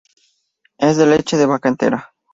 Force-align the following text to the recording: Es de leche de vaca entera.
Es 0.79 0.97
de 0.97 1.05
leche 1.05 1.37
de 1.37 1.45
vaca 1.45 1.69
entera. 1.69 2.15